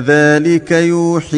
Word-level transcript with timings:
كذلك 0.00 0.70
يوحي 0.72 1.36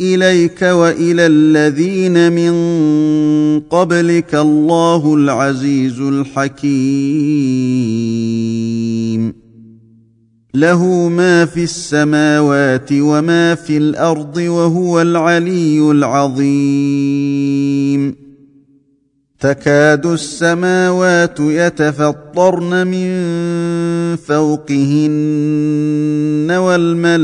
إليك 0.00 0.62
وإلى 0.62 1.26
الذين 1.26 2.32
من 2.32 2.52
قبلك 3.60 4.34
الله 4.34 5.14
العزيز 5.14 6.00
الحكيم. 6.00 6.66
له 10.54 11.08
ما 11.08 11.44
في 11.44 11.62
السماوات 11.62 12.88
وما 12.92 13.54
في 13.54 13.76
الأرض 13.76 14.36
وهو 14.36 15.00
العلي 15.00 15.90
العظيم. 15.90 17.75
تكاد 19.40 20.06
السماوات 20.06 21.40
يتفطرن 21.40 22.86
من 22.86 23.10
فوقهن 24.16 25.26
والملائكة 26.50 27.22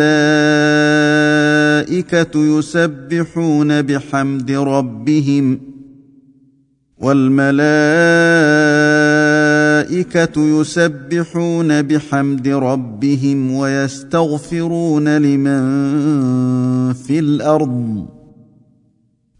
يسبحون 2.58 3.82
بحمد 3.82 4.50
ربهم 4.50 5.60
والملائكة 6.98 7.52
يسبحون 10.60 11.82
بحمد 11.82 12.48
ربهم 12.48 13.52
ويستغفرون 13.54 15.18
لمن 15.18 15.62
في 16.92 17.18
الأرض. 17.18 18.06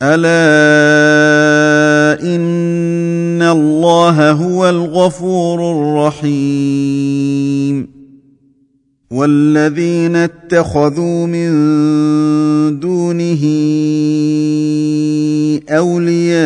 ألا 0.03 0.92
الله 3.43 4.31
هو 4.31 4.69
الغفور 4.69 5.73
الرحيم 6.21 7.89
والذين 9.11 10.17
اتخذوا 10.17 11.27
من 11.27 11.51
دونه 12.81 13.45
اولياء 15.71 16.43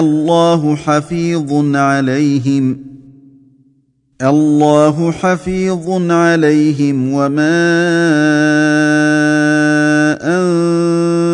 الله 0.00 0.76
حفيظ 0.76 1.76
عليهم 1.76 2.88
الله 4.22 5.12
حفيظ 5.12 6.10
عليهم 6.12 7.12
وما 7.12 7.58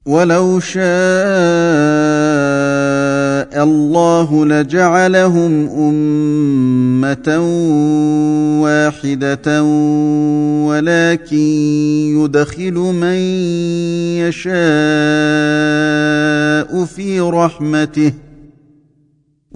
ولو 0.05 0.59
شاء 0.59 0.83
الله 3.63 4.45
لجعلهم 4.45 5.69
امه 5.69 7.39
واحدة 8.61 9.63
ولكن 10.67 11.37
يدخل 12.19 12.73
من 12.73 13.15
يشاء 14.19 14.55
في 16.85 17.19
رحمته 17.19 18.24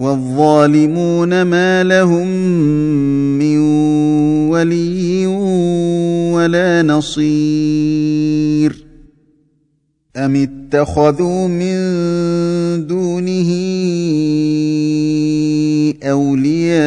والظالمون 0.00 1.42
ما 1.42 1.84
لهم 1.84 2.28
من 3.38 3.58
ولي 4.48 5.26
ولا 6.34 6.82
نصير. 6.82 8.86
أم 10.16 10.36
اتخذوا 10.36 11.48
من 11.48 11.76
دونه 12.86 13.50
أولياء 16.02 16.80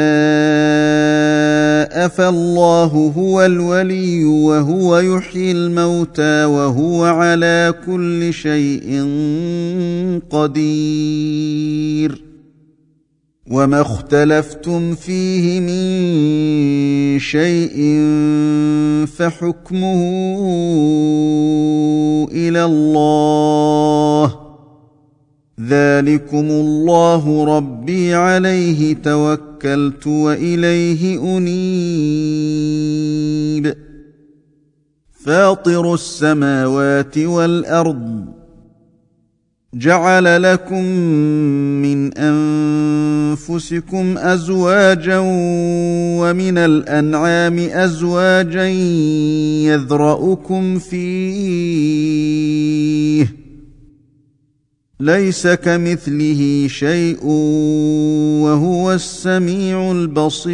فالله 2.07 3.13
هو 3.18 3.46
الولي 3.46 4.25
وهو 4.25 4.97
يحيي 4.97 5.52
الموتى 5.52 6.46
وهو 6.46 7.03
على 7.03 7.73
كل 7.85 8.34
شيء 8.34 9.07
قدير. 10.29 12.22
وما 13.51 13.81
اختلفتم 13.81 14.95
فيه 14.95 15.59
من 15.59 17.19
شيء 17.19 17.77
فحكمه 19.05 20.01
إلى 22.31 22.65
الله 22.65 24.39
ذلكم 25.59 26.49
الله 26.49 27.45
ربي 27.57 28.13
عليه 28.13 28.95
توكلت 28.95 30.07
واليه 30.07 31.19
انيب 31.37 32.63
فاطر 35.25 35.93
السماوات 35.93 37.17
والارض 37.17 38.42
جعل 39.75 40.44
لكم 40.44 40.84
من 41.81 42.17
أنفسكم 42.17 44.17
أزواجا 44.17 45.19
ومن 46.19 46.57
الأنعام 46.57 47.59
أزواجا 47.59 48.67
يذرأكم 49.67 50.79
فيه. 50.79 52.23
ليس 55.00 55.47
كمثله 55.47 56.67
شيء 56.67 57.25
وهو 58.44 58.94
السميع 58.94 59.91
البصير. 59.91 60.53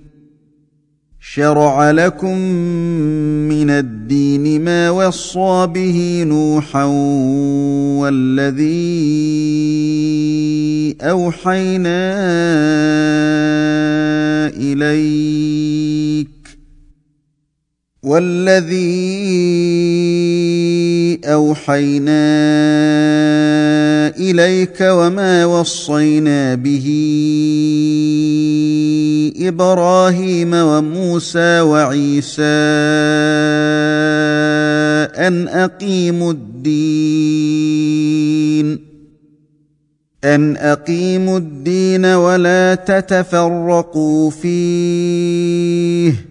شرع 1.33 1.91
لكم 1.91 2.37
من 3.47 3.69
الدين 3.69 4.61
ما 4.61 4.89
وصى 4.89 5.67
به 5.67 6.23
نوحا 6.27 6.83
والذي 8.01 8.67
أوحينا 11.01 12.11
إليك 14.57 16.29
والذي 18.03 19.51
أوحينا 21.25 22.21
إليك 24.17 24.77
وما 24.81 25.45
وصينا 25.45 26.55
به 26.55 26.87
إبراهيم 29.37 30.53
وموسى 30.53 31.61
وعيسى 31.61 32.41
أن 35.27 35.47
أقيموا 35.47 36.31
الدين 36.31 37.71
أن 40.23 40.57
أقيموا 40.57 41.37
الدين 41.37 42.05
ولا 42.05 42.75
تتفرقوا 42.75 44.29
فيه 44.29 46.30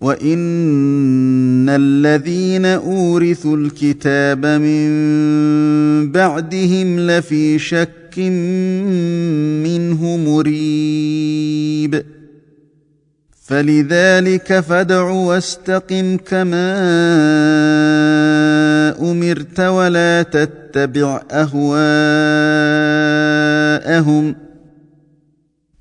وان 0.00 1.68
الذين 1.68 2.64
اورثوا 2.64 3.56
الكتاب 3.56 4.46
من 4.46 4.88
بعدهم 6.12 7.00
لفي 7.00 7.58
شك 7.58 8.18
منه 9.64 10.16
مريب 10.16 12.04
فلذلك 13.44 14.60
فادع 14.60 15.02
واستقم 15.02 16.16
كما 16.16 16.78
امرت 19.00 19.60
ولا 19.60 20.22
تتبع 20.22 21.22
اهواءهم 21.30 21.84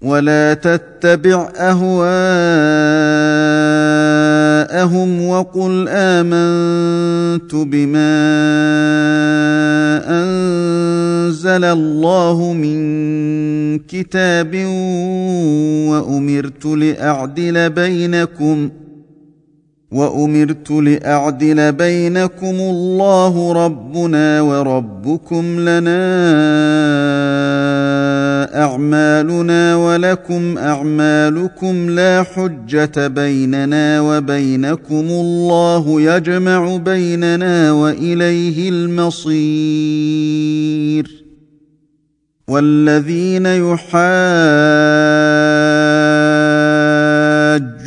ولا 0.02 0.54
تتبع 0.54 1.52
اهواءهم 1.56 3.48
وقل 5.22 5.86
آمنت 5.90 7.56
بما 7.56 8.18
أنزل 10.24 11.64
الله 11.64 12.54
من 12.54 12.78
كتاب 13.80 14.56
وأمرت 15.90 16.66
لأعدل 16.66 17.70
بينكم 17.70 18.70
وأمرت 19.92 20.72
لأعدل 20.72 21.72
بينكم 21.72 22.56
الله 22.60 23.54
ربنا 23.66 24.42
وربكم 24.42 25.60
لنا 25.60 26.08
أعمالنا 28.64 29.76
ولكم 29.76 30.58
أعمالكم 30.58 31.90
لا 31.90 32.24
حجة 32.24 33.08
بيننا 33.08 34.02
وبينكم 34.02 35.06
الله 35.10 36.02
يجمع 36.02 36.78
بيننا 36.78 37.72
وإليه 37.72 38.70
المصير 38.70 40.08
والذين 42.48 43.46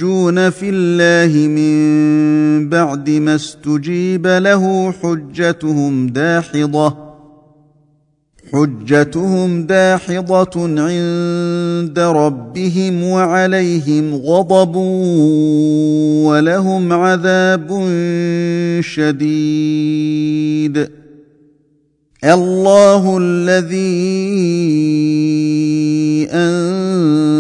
يحاجون 0.01 0.51
في 0.51 0.69
الله 0.69 1.49
من 1.49 2.69
بعد 2.69 3.11
ما 3.11 3.35
استجيب 3.35 4.27
له 4.27 4.93
حجتهم 5.03 6.07
داحضة 6.07 6.97
حجتهم 8.53 9.67
داحضة 9.67 10.81
عند 10.81 11.99
ربهم 11.99 13.03
وعليهم 13.05 14.15
غضب 14.15 14.77
ولهم 16.27 16.93
عذاب 16.93 17.69
شديد. 18.81 20.21
الله 22.25 23.19
الذي 23.21 24.41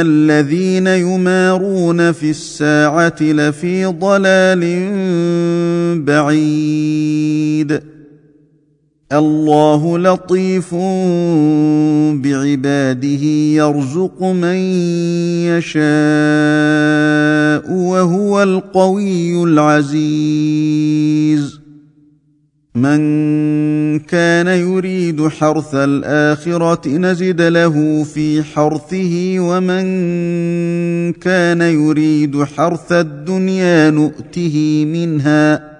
الذين 0.00 0.86
يمارون 0.86 2.12
في 2.12 2.30
الساعة 2.30 3.16
لفي 3.20 3.84
ضلال 3.84 4.62
بعيد. 6.04 7.80
الله 9.12 9.98
لطيف 9.98 10.74
بعباده 12.14 13.24
يرزق 13.54 14.22
من 14.22 14.56
يشاء 15.46 15.86
وهو 17.72 18.42
القوي 18.42 19.42
العزيز. 19.42 20.86
من 22.76 23.98
كان 23.98 24.46
يريد 24.46 25.28
حرث 25.28 25.74
الآخرة 25.74 26.88
نزد 26.88 27.42
له 27.42 28.04
في 28.04 28.42
حرثه 28.42 29.36
ومن 29.38 29.86
كان 31.12 31.60
يريد 31.60 32.44
حرث 32.44 32.92
الدنيا 32.92 33.90
نؤته 33.90 34.84
منها 34.92 35.76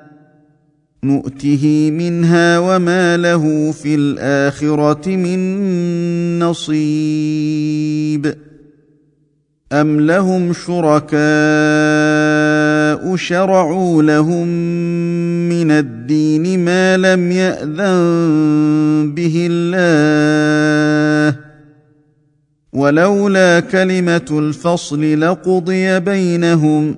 نؤته 1.04 1.90
منها 1.90 2.58
وما 2.58 3.16
له 3.16 3.72
في 3.72 3.94
الآخرة 3.94 5.08
من 5.08 5.38
نصيب. 6.38 8.34
أم 9.72 10.00
لهم 10.00 10.52
شركاء 10.52 12.45
شرعوا 13.16 14.02
لهم 14.02 14.49
من 15.49 15.70
الدين 15.70 16.64
ما 16.64 16.96
لم 16.96 17.32
يأذن 17.32 19.12
به 19.16 19.46
الله. 19.50 21.38
ولولا 22.73 23.61
كلمة 23.61 24.26
الفصل 24.30 25.20
لقضي 25.20 26.00
بينهم 26.00 26.96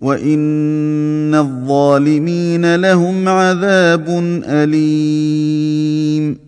وإن 0.00 1.34
الظالمين 1.34 2.74
لهم 2.74 3.28
عذاب 3.28 4.08
أليم. 4.44 6.47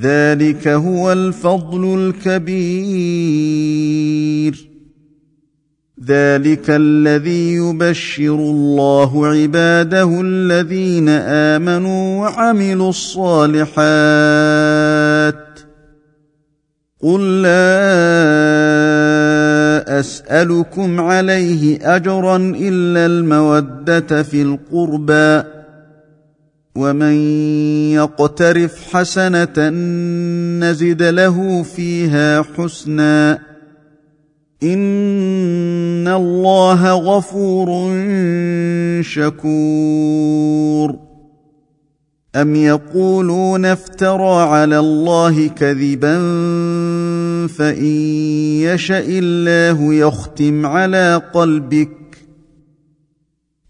ذلك 0.00 0.68
هو 0.68 1.12
الفضل 1.12 2.12
الكبير. 2.28 3.12
ذلك 6.06 6.64
الذي 6.68 7.54
يبشر 7.54 8.34
الله 8.34 9.26
عباده 9.26 10.20
الذين 10.20 11.08
آمنوا 11.08 12.20
وعملوا 12.20 12.90
الصالحات. 12.90 13.72
قل 17.02 17.42
لا 17.42 17.82
أسألكم 20.00 21.00
عليه 21.00 21.96
أجرا 21.96 22.36
إلا 22.36 23.06
المودة 23.06 24.22
في 24.22 24.42
القربى. 24.42 25.61
ومن 26.76 27.12
يقترف 27.92 28.94
حسنه 28.94 29.68
نزد 30.60 31.02
له 31.02 31.62
فيها 31.62 32.42
حسنا 32.42 33.38
ان 34.62 36.08
الله 36.08 36.92
غفور 36.92 37.92
شكور 39.02 40.96
ام 42.36 42.54
يقولون 42.54 43.64
افترى 43.64 44.42
على 44.42 44.78
الله 44.78 45.48
كذبا 45.48 46.18
فان 47.46 47.84
يشا 48.64 48.98
الله 48.98 49.94
يختم 49.94 50.66
على 50.66 51.22
قلبك 51.34 52.01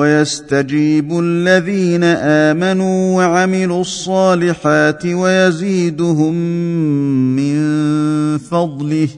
ويستجيب 0.00 1.12
الذين 1.12 2.04
آمنوا 2.04 3.16
وعملوا 3.16 3.80
الصالحات 3.80 5.06
ويزيدهم 5.06 6.34
من 7.36 7.58
فضله 8.38 9.08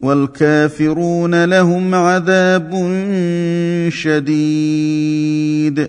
والكافرون 0.00 1.44
لهم 1.44 1.94
عذاب 1.94 2.70
شديد. 3.88 5.88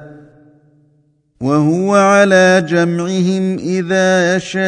وهو 1.41 1.95
على 1.95 2.65
جمعهم 2.69 3.57
إذا 3.57 4.35
يشاء 4.35 4.61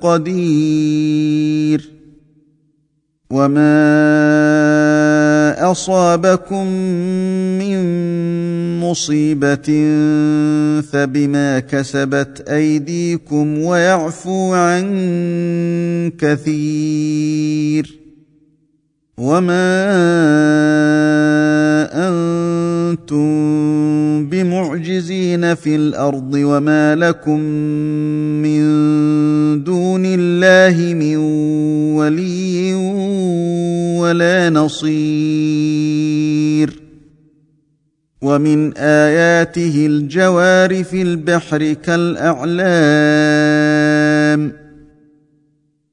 قدير. 0.00 1.90
وما 3.30 3.76
اصابكم 5.70 6.66
من 7.58 7.80
مصيبه 8.80 9.66
فبما 10.92 11.60
كسبت 11.60 12.44
ايديكم 12.48 13.58
ويعفو 13.58 14.54
عن 14.54 14.86
كثير. 16.18 18.05
وما 19.18 19.88
أنتم 22.08 23.26
بمعجزين 24.28 25.54
في 25.54 25.76
الأرض 25.76 26.34
وما 26.34 26.94
لكم 26.94 27.40
من 28.44 28.64
دون 29.64 30.02
الله 30.04 30.94
من 30.94 31.16
ولي 31.96 32.74
ولا 34.00 34.50
نصير 34.50 35.96
ومن 38.22 38.76
اياته 38.76 39.86
الجوار 39.86 40.84
في 40.84 41.02
البحر 41.02 41.72
كالاعلام 41.72 42.26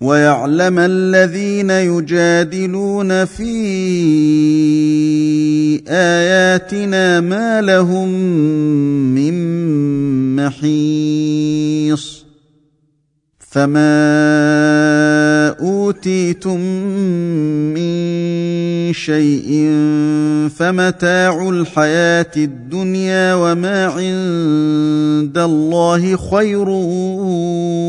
ويعلم 0.00 0.78
الذين 0.78 1.70
يجادلون 1.70 3.24
في 3.24 3.52
اياتنا 5.88 7.20
ما 7.20 7.60
لهم 7.60 8.08
من 9.14 9.34
محيص 10.36 12.24
فما 13.38 13.88
اوتيتم 15.60 16.60
من 17.74 17.92
شيء 18.92 19.70
فمتاع 20.56 21.48
الحياة 21.48 22.32
الدنيا 22.36 23.34
وما 23.34 23.86
عند 23.86 25.38
الله 25.38 26.16
خير 26.16 26.68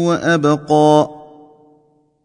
وابقى 0.09 1.18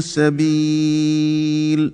سبيل 0.00 1.92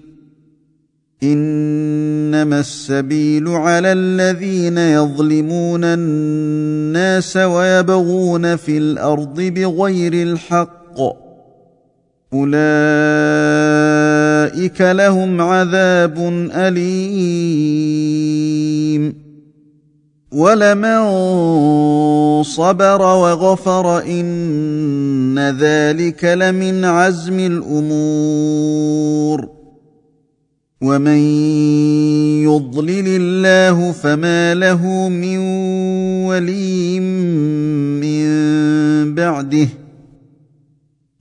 إنما 1.22 2.60
السبيل 2.60 3.48
على 3.48 3.92
الذين 3.92 4.78
يظلمون 4.78 5.84
الناس 5.84 7.36
ويبغون 7.36 8.56
في 8.56 8.78
الأرض 8.78 9.40
بغير 9.40 10.12
الحق. 10.12 11.00
أولئك 12.32 12.60
لهم 14.80 15.40
عذاب 15.40 16.48
أليم. 16.52 18.08
ولمن 20.32 21.02
صبر 22.42 23.02
وغفر 23.02 24.02
ان 24.02 25.38
ذلك 25.38 26.24
لمن 26.24 26.84
عزم 26.84 27.38
الأمور 27.40 28.78
ومن 30.82 31.18
يضلل 32.44 33.04
الله 33.08 33.92
فما 33.92 34.54
له 34.54 35.08
من 35.08 35.38
ولي 36.26 37.00
من 37.00 38.28
بعده 39.14 39.68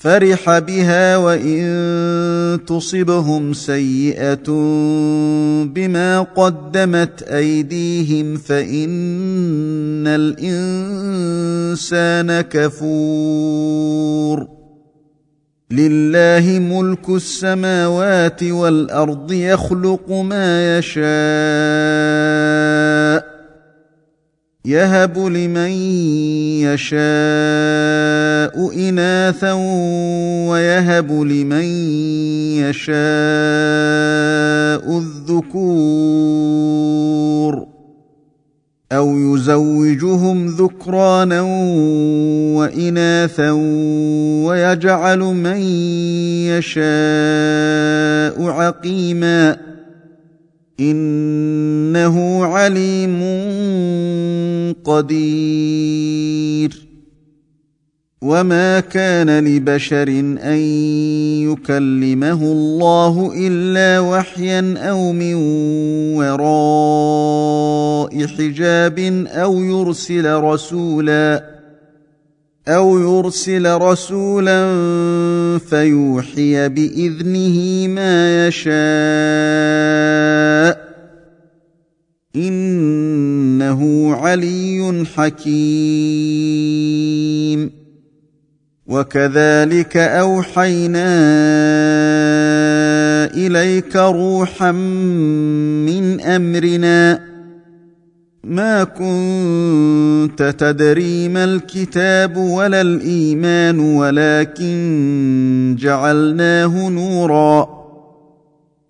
فرح 0.00 0.58
بها 0.58 1.16
وإن 1.16 2.58
تصبهم 2.66 3.52
سيئة 3.52 4.52
بما 5.64 6.26
قدمت 6.36 7.22
أيديهم 7.22 8.36
فإن 8.36 10.06
الإنسان 10.06 12.40
كفور. 12.40 14.48
لله 15.70 16.58
ملك 16.58 17.08
السماوات 17.08 18.42
والأرض 18.42 19.32
يخلق 19.32 20.12
ما 20.12 20.78
يشاء. 20.78 21.08
يهب 24.68 25.18
لمن 25.18 25.70
يشاء 26.68 26.98
إناثا 28.88 29.52
ويهب 30.48 31.12
لمن 31.12 31.64
يشاء 32.68 32.98
الذكور 34.98 36.58
أو 38.92 39.18
يزوجهم 39.18 40.46
ذكرانا 40.46 41.40
وإناثا 42.56 43.50
ويجعل 44.46 45.18
من 45.18 45.60
يشاء 46.52 46.82
عقيما 48.42 49.67
إنه 50.80 52.44
عليم 52.44 53.22
قدير. 54.84 56.88
وما 58.22 58.80
كان 58.80 59.44
لبشر 59.44 60.08
أن 60.42 60.58
يكلمه 61.48 62.42
الله 62.42 63.32
إلا 63.36 64.00
وحيا 64.00 64.74
أو 64.78 65.12
من 65.12 65.34
وراء 66.16 68.26
حجاب 68.26 68.98
أو 69.28 69.62
يرسل 69.62 70.34
رسولا 70.34 71.57
أو 72.68 72.98
يرسل 72.98 73.74
رسولا 73.74 74.68
فيوحي 75.58 76.68
باذنه 76.68 77.88
ما 77.88 78.46
يشاء 78.46 78.78
انه 82.36 84.14
علي 84.14 85.06
حكيم 85.16 86.48
وكذلك 88.86 89.96
اوحينا 89.96 91.08
اليك 93.34 93.96
روحا 93.96 94.72
من 94.72 96.20
امرنا 96.20 97.27
ما 98.48 98.84
كنت 98.84 100.54
تدري 100.58 101.28
ما 101.28 101.44
الكتاب 101.44 102.36
ولا 102.36 102.80
الإيمان 102.80 103.78
ولكن 103.78 105.76
جعلناه 105.78 106.88
نورا. 106.88 107.78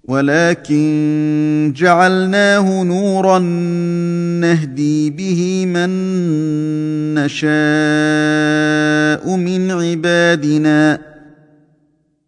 ولكن 0.05 1.73
جعلناه 1.77 2.83
نورا 2.83 3.39
نهدي 4.41 5.11
به 5.11 5.67
من 5.67 5.91
نشاء 7.15 7.49
من 9.37 9.71
عبادنا. 9.71 11.08